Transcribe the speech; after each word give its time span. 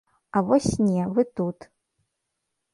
А 0.35 0.41
вось 0.47 0.69
не, 0.87 1.05
вы 1.17 1.27
тут. 1.41 1.69